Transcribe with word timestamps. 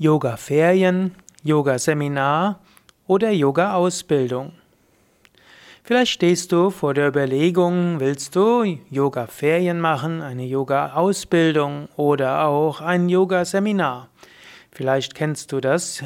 Yoga-Ferien, 0.00 1.16
Yoga-Seminar 1.42 2.60
oder 3.08 3.32
Yoga-Ausbildung. 3.32 4.52
Vielleicht 5.82 6.12
stehst 6.12 6.52
du 6.52 6.70
vor 6.70 6.94
der 6.94 7.08
Überlegung, 7.08 7.98
willst 7.98 8.36
du 8.36 8.62
Yoga-Ferien 8.90 9.80
machen, 9.80 10.22
eine 10.22 10.44
Yoga-Ausbildung 10.44 11.88
oder 11.96 12.46
auch 12.46 12.80
ein 12.80 13.08
Yoga-Seminar. 13.08 14.08
Vielleicht 14.70 15.16
kennst 15.16 15.50
du 15.50 15.60
das 15.60 16.04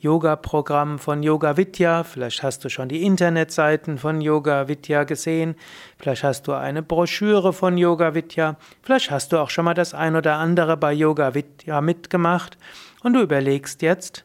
Yoga-Programm 0.00 0.98
von 0.98 1.22
Yoga 1.22 1.58
Vidya. 1.58 2.04
Vielleicht 2.04 2.42
hast 2.42 2.64
du 2.64 2.70
schon 2.70 2.88
die 2.88 3.02
Internetseiten 3.02 3.98
von 3.98 4.22
Yoga 4.22 4.66
Vidya 4.66 5.04
gesehen. 5.04 5.56
Vielleicht 5.98 6.24
hast 6.24 6.48
du 6.48 6.52
eine 6.52 6.82
Broschüre 6.82 7.52
von 7.52 7.76
Yoga 7.76 8.14
Vidya. 8.14 8.56
Vielleicht 8.82 9.10
hast 9.10 9.32
du 9.32 9.38
auch 9.38 9.50
schon 9.50 9.66
mal 9.66 9.74
das 9.74 9.92
ein 9.92 10.16
oder 10.16 10.36
andere 10.36 10.78
bei 10.78 10.94
Yoga 10.94 11.34
Vidya 11.34 11.82
mitgemacht. 11.82 12.56
Und 13.02 13.12
du 13.12 13.20
überlegst 13.20 13.82
jetzt, 13.82 14.24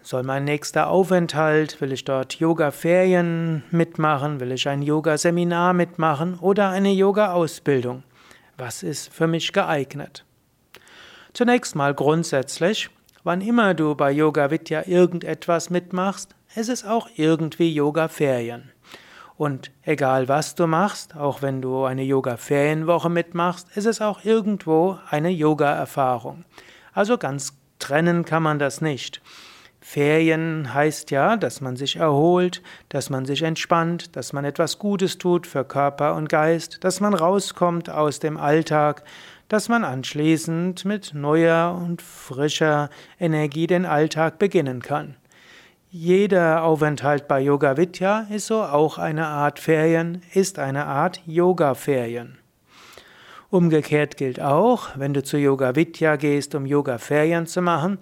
soll 0.00 0.22
mein 0.22 0.44
nächster 0.44 0.88
Aufenthalt, 0.88 1.80
will 1.80 1.90
ich 1.90 2.04
dort 2.04 2.34
Yoga-Ferien 2.34 3.64
mitmachen, 3.72 4.38
will 4.38 4.52
ich 4.52 4.68
ein 4.68 4.80
Yoga-Seminar 4.80 5.72
mitmachen 5.72 6.38
oder 6.38 6.70
eine 6.70 6.92
Yoga-Ausbildung? 6.92 8.04
Was 8.56 8.84
ist 8.84 9.12
für 9.12 9.26
mich 9.26 9.52
geeignet? 9.52 10.24
Zunächst 11.32 11.74
mal 11.74 11.94
grundsätzlich, 11.94 12.90
Wann 13.22 13.42
immer 13.42 13.74
du 13.74 13.94
bei 13.94 14.12
Yoga 14.12 14.50
Vidya 14.50 14.86
irgendetwas 14.86 15.68
mitmachst, 15.68 16.34
es 16.54 16.70
ist 16.70 16.86
auch 16.86 17.06
irgendwie 17.16 17.70
Yoga 17.70 18.08
Ferien. 18.08 18.72
Und 19.36 19.70
egal 19.82 20.28
was 20.28 20.54
du 20.54 20.66
machst, 20.66 21.14
auch 21.16 21.42
wenn 21.42 21.60
du 21.60 21.84
eine 21.84 22.02
Yoga 22.02 22.38
Ferienwoche 22.38 23.10
mitmachst, 23.10 23.68
ist 23.76 23.84
es 23.84 24.00
auch 24.00 24.24
irgendwo 24.24 24.98
eine 25.10 25.28
Yoga 25.28 25.70
Erfahrung. 25.70 26.46
Also 26.94 27.18
ganz 27.18 27.58
trennen 27.78 28.24
kann 28.24 28.42
man 28.42 28.58
das 28.58 28.80
nicht. 28.80 29.20
Ferien 29.80 30.74
heißt 30.74 31.10
ja, 31.10 31.36
dass 31.36 31.60
man 31.60 31.76
sich 31.76 31.96
erholt, 31.96 32.62
dass 32.90 33.08
man 33.08 33.24
sich 33.24 33.42
entspannt, 33.42 34.14
dass 34.14 34.32
man 34.32 34.44
etwas 34.44 34.78
Gutes 34.78 35.16
tut 35.16 35.46
für 35.46 35.64
Körper 35.64 36.14
und 36.16 36.28
Geist, 36.28 36.84
dass 36.84 37.00
man 37.00 37.14
rauskommt 37.14 37.88
aus 37.88 38.20
dem 38.20 38.36
Alltag, 38.36 39.02
dass 39.48 39.68
man 39.68 39.82
anschließend 39.84 40.84
mit 40.84 41.12
neuer 41.14 41.74
und 41.82 42.02
frischer 42.02 42.90
Energie 43.18 43.66
den 43.66 43.86
Alltag 43.86 44.38
beginnen 44.38 44.80
kann. 44.80 45.16
Jeder 45.90 46.62
Aufenthalt 46.62 47.26
bei 47.26 47.40
Yoga 47.40 47.76
Vidya 47.76 48.26
ist 48.30 48.46
so 48.46 48.62
auch 48.62 48.98
eine 48.98 49.26
Art 49.26 49.58
Ferien, 49.58 50.22
ist 50.34 50.60
eine 50.60 50.86
Art 50.86 51.20
Yoga-Ferien. 51.26 52.38
Umgekehrt 53.48 54.16
gilt 54.16 54.40
auch, 54.40 54.90
wenn 54.94 55.14
du 55.14 55.24
zu 55.24 55.36
Yoga 55.36 55.74
Vidya 55.74 56.14
gehst, 56.14 56.54
um 56.54 56.64
Yoga-Ferien 56.64 57.48
zu 57.48 57.60
machen, 57.60 57.98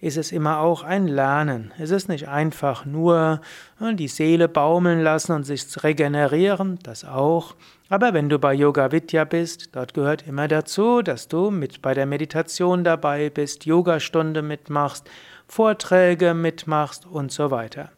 ist 0.00 0.16
es 0.16 0.32
immer 0.32 0.60
auch 0.60 0.82
ein 0.82 1.06
Lernen. 1.06 1.72
Es 1.78 1.90
ist 1.90 2.08
nicht 2.08 2.28
einfach 2.28 2.86
nur 2.86 3.40
äh, 3.80 3.94
die 3.94 4.08
Seele 4.08 4.48
baumeln 4.48 5.02
lassen 5.02 5.32
und 5.32 5.44
sich 5.44 5.64
regenerieren, 5.82 6.78
das 6.82 7.04
auch. 7.04 7.54
Aber 7.90 8.14
wenn 8.14 8.28
du 8.28 8.38
bei 8.38 8.54
Yoga 8.54 8.92
Vidya 8.92 9.24
bist, 9.24 9.70
dort 9.72 9.94
gehört 9.94 10.26
immer 10.26 10.48
dazu, 10.48 11.02
dass 11.02 11.28
du 11.28 11.50
mit 11.50 11.82
bei 11.82 11.92
der 11.92 12.06
Meditation 12.06 12.84
dabei 12.84 13.28
bist, 13.28 13.66
Yogastunde 13.66 14.42
mitmachst, 14.42 15.08
Vorträge 15.46 16.32
mitmachst 16.32 17.04
und 17.04 17.30
so 17.30 17.50
weiter. 17.50 17.90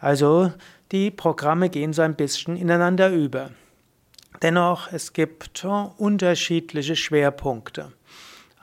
Also 0.00 0.52
die 0.92 1.10
Programme 1.10 1.68
gehen 1.68 1.92
so 1.92 2.02
ein 2.02 2.16
bisschen 2.16 2.56
ineinander 2.56 3.10
über. 3.10 3.50
Dennoch, 4.42 4.92
es 4.92 5.12
gibt 5.12 5.64
äh, 5.64 5.68
unterschiedliche 5.68 6.96
Schwerpunkte. 6.96 7.92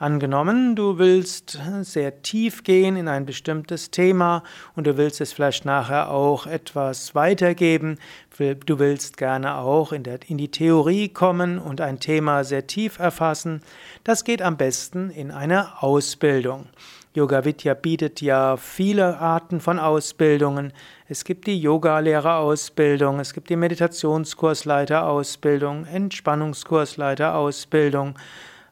Angenommen, 0.04 0.76
du 0.76 0.98
willst 0.98 1.58
sehr 1.80 2.20
tief 2.20 2.62
gehen 2.62 2.96
in 2.96 3.08
ein 3.08 3.24
bestimmtes 3.24 3.90
Thema 3.90 4.42
und 4.76 4.86
du 4.86 4.98
willst 4.98 5.22
es 5.22 5.32
vielleicht 5.32 5.64
nachher 5.64 6.10
auch 6.10 6.46
etwas 6.46 7.14
weitergeben. 7.14 7.96
Du 8.36 8.78
willst 8.78 9.16
gerne 9.16 9.56
auch 9.56 9.92
in, 9.92 10.02
der, 10.02 10.18
in 10.28 10.36
die 10.36 10.50
Theorie 10.50 11.08
kommen 11.08 11.58
und 11.58 11.80
ein 11.80 12.00
Thema 12.00 12.44
sehr 12.44 12.66
tief 12.66 12.98
erfassen. 12.98 13.62
Das 14.04 14.24
geht 14.24 14.42
am 14.42 14.58
besten 14.58 15.08
in 15.08 15.30
einer 15.30 15.82
Ausbildung. 15.82 16.66
Yoga 17.14 17.46
Vidya 17.46 17.72
bietet 17.72 18.20
ja 18.20 18.58
viele 18.58 19.18
Arten 19.18 19.58
von 19.58 19.78
Ausbildungen. 19.78 20.74
Es 21.08 21.24
gibt 21.24 21.46
die 21.46 21.58
Yogalehrerausbildung, 21.58 23.20
es 23.20 23.32
gibt 23.32 23.48
die 23.48 23.56
Meditationskursleiterausbildung, 23.56 25.86
Entspannungskursleiterausbildung 25.86 28.18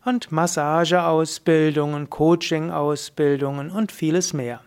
und 0.05 0.33
Massageausbildungen, 0.33 2.11
Coaching-Ausbildungen 2.11 3.71
und 3.71 3.93
vieles 3.93 4.33
mehr. 4.33 4.61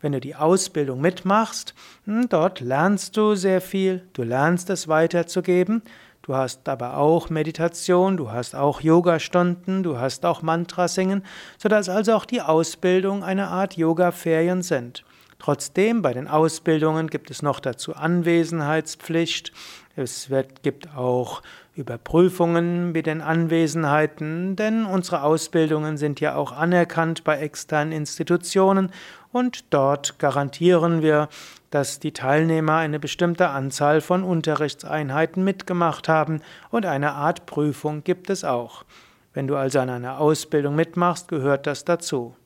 Wenn 0.00 0.12
du 0.12 0.20
die 0.20 0.34
Ausbildung 0.34 1.00
mitmachst, 1.00 1.74
hm, 2.06 2.28
dort 2.28 2.60
lernst 2.60 3.16
du 3.16 3.34
sehr 3.34 3.60
viel, 3.60 4.02
du 4.14 4.24
lernst 4.24 4.68
es 4.70 4.88
weiterzugeben, 4.88 5.82
du 6.22 6.34
hast 6.34 6.68
aber 6.68 6.96
auch 6.96 7.30
Meditation, 7.30 8.16
du 8.16 8.32
hast 8.32 8.56
auch 8.56 8.80
Yogastunden, 8.80 9.82
du 9.82 9.98
hast 9.98 10.26
auch 10.26 10.42
Mantra 10.42 10.88
singen, 10.88 11.24
sodass 11.58 11.88
also 11.88 12.14
auch 12.14 12.24
die 12.24 12.42
Ausbildung 12.42 13.22
eine 13.22 13.48
Art 13.48 13.76
Yoga-Ferien 13.76 14.62
sind. 14.62 15.04
Trotzdem, 15.38 16.02
bei 16.02 16.12
den 16.12 16.28
Ausbildungen 16.28 17.08
gibt 17.08 17.28
es 17.30 17.42
noch 17.42 17.58
dazu 17.58 17.96
Anwesenheitspflicht. 17.96 19.52
Es 19.96 20.30
wird, 20.30 20.62
gibt 20.62 20.96
auch 20.96 21.42
Überprüfungen 21.74 22.92
mit 22.92 23.06
den 23.06 23.22
Anwesenheiten, 23.22 24.56
denn 24.56 24.84
unsere 24.84 25.22
Ausbildungen 25.22 25.96
sind 25.96 26.20
ja 26.20 26.34
auch 26.34 26.52
anerkannt 26.52 27.24
bei 27.24 27.38
externen 27.38 27.92
Institutionen 27.92 28.90
und 29.32 29.72
dort 29.72 30.18
garantieren 30.18 31.00
wir, 31.00 31.28
dass 31.70 31.98
die 31.98 32.12
Teilnehmer 32.12 32.76
eine 32.76 33.00
bestimmte 33.00 33.48
Anzahl 33.48 34.02
von 34.02 34.22
Unterrichtseinheiten 34.22 35.42
mitgemacht 35.42 36.08
haben 36.08 36.42
und 36.70 36.84
eine 36.84 37.12
Art 37.12 37.46
Prüfung 37.46 38.04
gibt 38.04 38.28
es 38.28 38.44
auch. 38.44 38.84
Wenn 39.32 39.46
du 39.46 39.56
also 39.56 39.80
an 39.80 39.88
einer 39.88 40.20
Ausbildung 40.20 40.74
mitmachst, 40.74 41.28
gehört 41.28 41.66
das 41.66 41.86
dazu. 41.86 42.36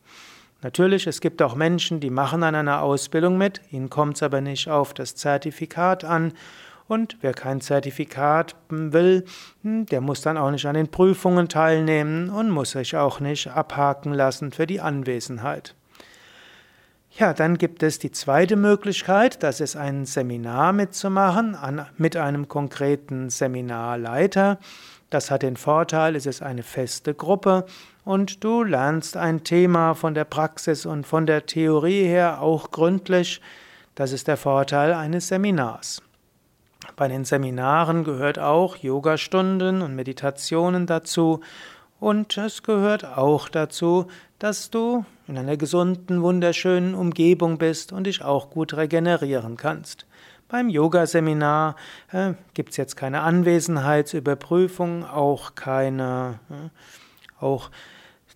Natürlich, 0.62 1.08
es 1.08 1.20
gibt 1.20 1.42
auch 1.42 1.56
Menschen, 1.56 1.98
die 1.98 2.10
machen 2.10 2.44
an 2.44 2.54
einer 2.54 2.80
Ausbildung 2.82 3.36
mit, 3.36 3.60
ihnen 3.72 3.90
kommt 3.90 4.16
es 4.16 4.22
aber 4.22 4.40
nicht 4.40 4.70
auf 4.70 4.94
das 4.94 5.16
Zertifikat 5.16 6.04
an 6.04 6.32
und 6.88 7.16
wer 7.20 7.34
kein 7.34 7.60
Zertifikat 7.60 8.54
will, 8.68 9.24
hm, 9.62 9.86
der 9.86 10.00
muss 10.00 10.20
dann 10.20 10.36
auch 10.36 10.50
nicht 10.50 10.66
an 10.66 10.74
den 10.74 10.88
Prüfungen 10.88 11.48
teilnehmen 11.48 12.30
und 12.30 12.50
muss 12.50 12.72
sich 12.72 12.96
auch 12.96 13.20
nicht 13.20 13.48
abhaken 13.48 14.12
lassen 14.12 14.52
für 14.52 14.66
die 14.66 14.80
Anwesenheit. 14.80 15.74
Ja, 17.18 17.32
dann 17.32 17.56
gibt 17.56 17.82
es 17.82 17.98
die 17.98 18.10
zweite 18.10 18.56
Möglichkeit, 18.56 19.42
das 19.42 19.60
ist 19.60 19.74
ein 19.74 20.04
Seminar 20.04 20.74
mitzumachen 20.74 21.54
an, 21.54 21.86
mit 21.96 22.14
einem 22.14 22.46
konkreten 22.46 23.30
Seminarleiter. 23.30 24.58
Das 25.08 25.30
hat 25.30 25.42
den 25.42 25.56
Vorteil, 25.56 26.14
es 26.14 26.26
ist 26.26 26.42
eine 26.42 26.62
feste 26.62 27.14
Gruppe 27.14 27.64
und 28.04 28.44
du 28.44 28.64
lernst 28.64 29.16
ein 29.16 29.44
Thema 29.44 29.94
von 29.94 30.14
der 30.14 30.24
Praxis 30.24 30.84
und 30.84 31.06
von 31.06 31.24
der 31.24 31.46
Theorie 31.46 32.04
her 32.04 32.42
auch 32.42 32.70
gründlich. 32.70 33.40
Das 33.94 34.12
ist 34.12 34.28
der 34.28 34.36
Vorteil 34.36 34.92
eines 34.92 35.28
Seminars. 35.28 36.02
Bei 36.94 37.08
den 37.08 37.24
Seminaren 37.24 38.04
gehört 38.04 38.38
auch 38.38 38.76
Yogastunden 38.76 39.82
und 39.82 39.94
Meditationen 39.96 40.86
dazu 40.86 41.40
und 41.98 42.36
es 42.36 42.62
gehört 42.62 43.04
auch 43.04 43.48
dazu, 43.48 44.06
dass 44.38 44.70
du 44.70 45.04
in 45.26 45.38
einer 45.38 45.56
gesunden, 45.56 46.22
wunderschönen 46.22 46.94
Umgebung 46.94 47.58
bist 47.58 47.92
und 47.92 48.04
dich 48.04 48.22
auch 48.22 48.50
gut 48.50 48.76
regenerieren 48.76 49.56
kannst. 49.56 50.06
Beim 50.48 50.68
Yogaseminar 50.68 51.74
äh, 52.12 52.34
gibt 52.54 52.70
es 52.70 52.76
jetzt 52.76 52.96
keine 52.96 53.22
Anwesenheitsüberprüfung, 53.22 55.04
auch 55.04 55.54
keine, 55.56 56.38
äh, 56.50 57.42
auch 57.44 57.70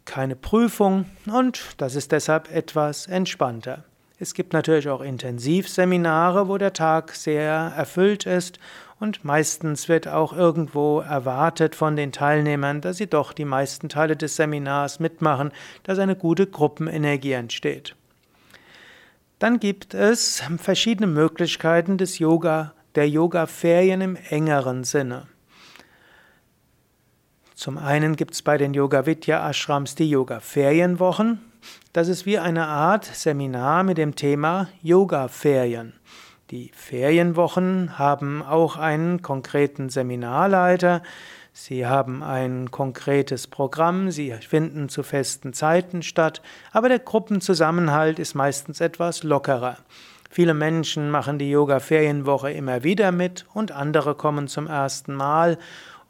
keine 0.05 0.35
Prüfung 0.35 1.05
und 1.31 1.61
das 1.77 1.95
ist 1.95 2.11
deshalb 2.11 2.51
etwas 2.51 3.07
entspannter. 3.07 3.85
Es 4.23 4.35
gibt 4.35 4.53
natürlich 4.53 4.91
auch 4.91 5.01
Intensivseminare, 5.01 6.47
wo 6.47 6.59
der 6.59 6.75
Tag 6.75 7.15
sehr 7.15 7.73
erfüllt 7.75 8.27
ist 8.27 8.59
und 8.99 9.25
meistens 9.25 9.89
wird 9.89 10.09
auch 10.09 10.35
irgendwo 10.35 11.01
erwartet 11.01 11.75
von 11.75 11.97
den 11.97 12.13
Teilnehmern, 12.13 12.83
dass 12.83 12.99
sie 12.99 13.07
doch 13.07 13.33
die 13.33 13.47
meisten 13.47 13.89
Teile 13.89 14.17
des 14.17 14.37
Seminars 14.37 15.01
mitmachen, 15.01 15.53
dass 15.85 15.99
eine 15.99 16.17
gute 16.17 16.47
Gruppenenergie 16.47 17.33
entsteht. 17.33 17.97
Dann 19.39 19.59
gibt 19.59 19.95
es 19.95 20.43
verschiedene 20.59 21.07
Möglichkeiten 21.07 21.97
des 21.97 22.19
Yoga, 22.19 22.75
der 22.97 23.09
Yoga-Ferien 23.09 24.03
im 24.03 24.17
engeren 24.29 24.85
Sinne. 24.85 25.29
Zum 27.55 27.79
einen 27.79 28.17
gibt 28.17 28.35
es 28.35 28.43
bei 28.43 28.59
den 28.59 28.75
Yoga 28.75 29.07
Vidya 29.07 29.49
Ashrams 29.49 29.95
die 29.95 30.11
Yoga 30.11 30.41
Ferienwochen. 30.41 31.50
Das 31.93 32.09
ist 32.09 32.27
wie 32.27 32.39
eine 32.39 32.67
Art 32.67 33.05
Seminar 33.05 33.83
mit 33.83 33.99
dem 33.99 34.15
Thema 34.15 34.69
Yoga 34.83 35.29
Ferien. 35.29 35.95
Die 36.51 36.71
Ferienwochen 36.75 37.99
haben 37.99 38.43
auch 38.43 38.77
einen 38.77 39.23
konkreten 39.23 39.89
Seminarleiter. 39.89 41.03
Sie 41.53 41.87
haben 41.87 42.23
ein 42.23 42.71
konkretes 42.71 43.47
Programm, 43.47 44.11
sie 44.11 44.33
finden 44.33 44.89
zu 44.89 45.03
festen 45.03 45.53
Zeiten 45.53 46.03
statt, 46.03 46.43
aber 46.73 46.89
der 46.89 47.01
Gruppenzusammenhalt 47.01 48.19
ist 48.19 48.35
meistens 48.35 48.81
etwas 48.81 49.23
lockerer. 49.23 49.77
Viele 50.29 50.55
Menschen 50.55 51.11
machen 51.11 51.39
die 51.39 51.51
Yoga-Ferienwoche 51.51 52.53
immer 52.53 52.85
wieder 52.85 53.11
mit 53.11 53.47
und 53.53 53.73
andere 53.73 54.15
kommen 54.15 54.47
zum 54.47 54.69
ersten 54.69 55.13
Mal 55.13 55.59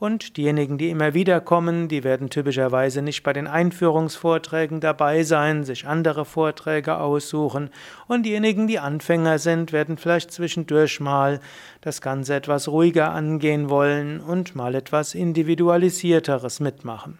und 0.00 0.38
diejenigen, 0.38 0.78
die 0.78 0.88
immer 0.88 1.12
wieder 1.12 1.42
kommen, 1.42 1.86
die 1.86 2.02
werden 2.02 2.30
typischerweise 2.30 3.02
nicht 3.02 3.22
bei 3.22 3.34
den 3.34 3.46
Einführungsvorträgen 3.46 4.80
dabei 4.80 5.22
sein, 5.24 5.62
sich 5.62 5.86
andere 5.86 6.24
Vorträge 6.24 6.96
aussuchen. 6.96 7.68
Und 8.08 8.24
diejenigen, 8.24 8.66
die 8.66 8.78
Anfänger 8.78 9.38
sind, 9.38 9.72
werden 9.72 9.98
vielleicht 9.98 10.32
zwischendurch 10.32 11.00
mal 11.00 11.38
das 11.82 12.00
Ganze 12.00 12.34
etwas 12.34 12.66
ruhiger 12.66 13.12
angehen 13.12 13.68
wollen 13.68 14.20
und 14.20 14.56
mal 14.56 14.74
etwas 14.74 15.14
individualisierteres 15.14 16.60
mitmachen. 16.60 17.18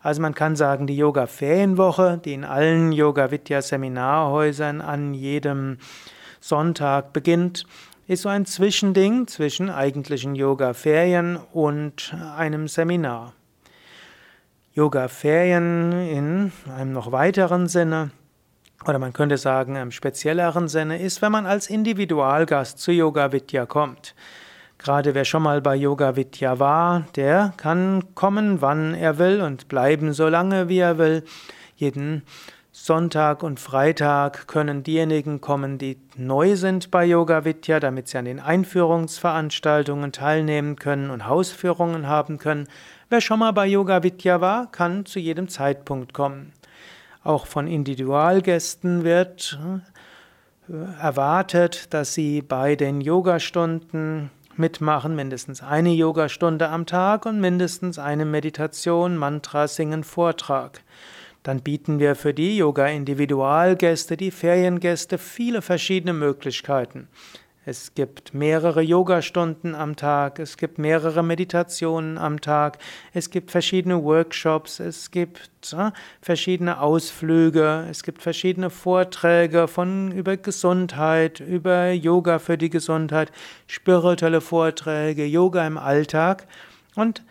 Also 0.00 0.22
man 0.22 0.34
kann 0.34 0.56
sagen, 0.56 0.86
die 0.86 0.96
Yoga-Ferienwoche, 0.96 2.20
die 2.24 2.32
in 2.32 2.44
allen 2.44 2.92
Yoga-Vidya-Seminarhäusern 2.92 4.80
an 4.80 5.12
jedem 5.12 5.76
Sonntag 6.40 7.12
beginnt, 7.12 7.66
ist 8.06 8.22
so 8.22 8.28
ein 8.28 8.44
Zwischending 8.44 9.26
zwischen 9.26 9.70
eigentlichen 9.70 10.34
Yoga-Ferien 10.34 11.38
und 11.52 12.14
einem 12.36 12.68
Seminar. 12.68 13.32
Yoga-Ferien 14.74 15.92
in 15.92 16.52
einem 16.76 16.92
noch 16.92 17.12
weiteren 17.12 17.66
Sinne, 17.66 18.10
oder 18.86 18.98
man 18.98 19.14
könnte 19.14 19.38
sagen 19.38 19.76
im 19.76 19.90
spezielleren 19.90 20.68
Sinne, 20.68 21.00
ist, 21.00 21.22
wenn 21.22 21.32
man 21.32 21.46
als 21.46 21.70
Individualgast 21.70 22.78
zu 22.78 22.92
Yoga 22.92 23.32
Vidya 23.32 23.64
kommt. 23.64 24.14
Gerade 24.76 25.14
wer 25.14 25.24
schon 25.24 25.42
mal 25.42 25.62
bei 25.62 25.76
Yoga 25.76 26.16
Vidya 26.16 26.58
war, 26.58 27.06
der 27.16 27.54
kann 27.56 28.14
kommen, 28.14 28.60
wann 28.60 28.92
er 28.92 29.18
will 29.18 29.40
und 29.40 29.68
bleiben 29.68 30.12
so 30.12 30.28
lange, 30.28 30.68
wie 30.68 30.78
er 30.78 30.98
will. 30.98 31.24
Jeden 31.76 32.22
Sonntag 32.76 33.44
und 33.44 33.60
Freitag 33.60 34.48
können 34.48 34.82
diejenigen 34.82 35.40
kommen, 35.40 35.78
die 35.78 35.96
neu 36.16 36.56
sind 36.56 36.90
bei 36.90 37.04
Yoga 37.04 37.44
Vidya, 37.44 37.78
damit 37.78 38.08
sie 38.08 38.18
an 38.18 38.24
den 38.24 38.40
Einführungsveranstaltungen 38.40 40.10
teilnehmen 40.10 40.74
können 40.74 41.10
und 41.10 41.28
Hausführungen 41.28 42.08
haben 42.08 42.38
können. 42.38 42.66
Wer 43.08 43.20
schon 43.20 43.38
mal 43.38 43.52
bei 43.52 43.66
Yoga 43.66 44.02
Vidya 44.02 44.40
war, 44.40 44.72
kann 44.72 45.06
zu 45.06 45.20
jedem 45.20 45.46
Zeitpunkt 45.46 46.14
kommen. 46.14 46.52
Auch 47.22 47.46
von 47.46 47.68
Individualgästen 47.68 49.04
wird 49.04 49.56
äh, 50.68 51.00
erwartet, 51.00 51.94
dass 51.94 52.12
sie 52.12 52.42
bei 52.42 52.74
den 52.74 53.00
Yogastunden 53.00 54.30
mitmachen, 54.56 55.14
mindestens 55.14 55.62
eine 55.62 55.90
Yogastunde 55.90 56.68
am 56.70 56.86
Tag 56.86 57.24
und 57.24 57.40
mindestens 57.40 58.00
eine 58.00 58.24
Meditation, 58.24 59.16
Mantra 59.16 59.68
singen, 59.68 60.02
Vortrag. 60.02 60.80
Dann 61.44 61.60
bieten 61.60 61.98
wir 61.98 62.16
für 62.16 62.32
die 62.32 62.56
Yoga-Individualgäste, 62.56 64.16
die 64.16 64.30
Feriengäste 64.30 65.18
viele 65.18 65.60
verschiedene 65.60 66.14
Möglichkeiten. 66.14 67.06
Es 67.66 67.94
gibt 67.94 68.32
mehrere 68.32 68.80
Yogastunden 68.80 69.74
am 69.74 69.94
Tag, 69.94 70.38
es 70.38 70.56
gibt 70.56 70.78
mehrere 70.78 71.22
Meditationen 71.22 72.16
am 72.16 72.40
Tag, 72.40 72.78
es 73.12 73.28
gibt 73.28 73.50
verschiedene 73.50 74.02
Workshops, 74.02 74.80
es 74.80 75.10
gibt 75.10 75.72
äh, 75.72 75.90
verschiedene 76.22 76.80
Ausflüge, 76.80 77.86
es 77.90 78.02
gibt 78.02 78.22
verschiedene 78.22 78.70
Vorträge 78.70 79.68
von 79.68 80.12
über 80.12 80.38
Gesundheit, 80.38 81.40
über 81.40 81.90
Yoga 81.90 82.38
für 82.38 82.56
die 82.56 82.70
Gesundheit, 82.70 83.32
spirituelle 83.66 84.40
Vorträge, 84.40 85.26
Yoga 85.26 85.66
im 85.66 85.76
Alltag 85.76 86.46
und 86.96 87.22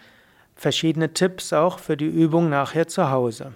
verschiedene 0.55 1.13
Tipps 1.13 1.51
auch 1.51 1.79
für 1.79 1.97
die 1.97 2.05
Übung 2.05 2.49
nachher 2.49 2.87
zu 2.87 3.09
Hause. 3.09 3.53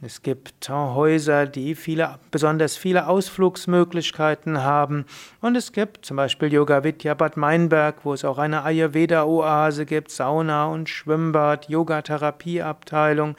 Es 0.00 0.22
gibt 0.22 0.68
Häuser, 0.68 1.46
die 1.46 1.74
viele, 1.74 2.20
besonders 2.30 2.76
viele 2.76 3.08
Ausflugsmöglichkeiten 3.08 4.62
haben. 4.62 5.06
Und 5.40 5.56
es 5.56 5.72
gibt 5.72 6.06
zum 6.06 6.16
Beispiel 6.16 6.52
Yoga 6.52 6.84
Vidya 6.84 7.14
Bad 7.14 7.36
Meinberg, 7.36 8.04
wo 8.04 8.12
es 8.12 8.24
auch 8.24 8.38
eine 8.38 8.62
Ayurveda-Oase 8.62 9.86
gibt, 9.86 10.12
Sauna 10.12 10.66
und 10.66 10.88
Schwimmbad, 10.88 11.68
Yogatherapieabteilung, 11.68 13.34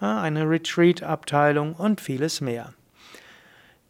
äh, 0.00 0.06
eine 0.06 0.50
Retreat-Abteilung 0.50 1.74
und 1.74 2.00
vieles 2.00 2.40
mehr. 2.40 2.74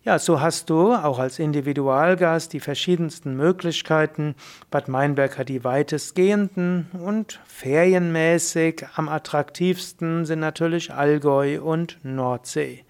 Ja, 0.03 0.19
so 0.19 0.41
hast 0.41 0.71
du 0.71 0.95
auch 0.95 1.19
als 1.19 1.39
Individualgast 1.39 2.55
die 2.55 2.61
verschiedensten 2.61 3.37
Möglichkeiten. 3.37 4.35
Bad 4.71 4.89
Meinberg 4.89 5.37
hat 5.37 5.51
die 5.51 5.63
weitestgehenden 5.63 6.87
und 6.95 7.39
ferienmäßig 7.45 8.87
am 8.97 9.11
attraktivsten 9.11 10.25
sind 10.25 10.41
natürlich 10.41 10.91
Allgäu 10.95 11.61
und 11.61 11.99
Nordsee. 12.03 12.87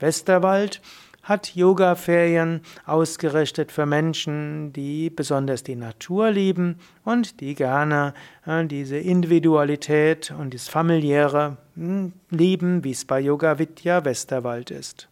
Westerwald 0.00 0.82
hat 1.22 1.54
Yoga-Ferien 1.54 2.62
ausgerichtet 2.84 3.70
für 3.70 3.86
Menschen, 3.86 4.72
die 4.72 5.08
besonders 5.08 5.62
die 5.62 5.76
Natur 5.76 6.32
lieben 6.32 6.80
und 7.04 7.40
die 7.40 7.54
gerne 7.54 8.12
äh, 8.44 8.66
diese 8.66 8.96
Individualität 8.96 10.34
und 10.36 10.52
das 10.52 10.66
Familiäre 10.66 11.58
hm, 11.76 12.12
lieben, 12.30 12.82
wie 12.82 12.90
es 12.90 13.04
bei 13.04 13.20
Yoga 13.20 13.60
Vidya 13.60 14.04
Westerwald 14.04 14.72
ist. 14.72 15.09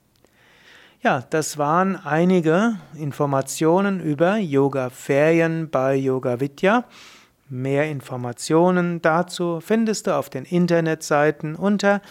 Ja, 1.00 1.22
das 1.30 1.58
waren 1.58 1.94
einige 1.94 2.76
Informationen 2.96 4.00
über 4.00 4.36
Yoga-Ferien 4.36 5.70
bei 5.70 5.94
Yoga 5.94 6.40
Vidya. 6.40 6.86
Mehr 7.48 7.88
Informationen 7.88 9.00
dazu 9.00 9.60
findest 9.60 10.08
du 10.08 10.16
auf 10.16 10.28
den 10.28 10.44
Internetseiten 10.44 11.54
unter 11.54 12.02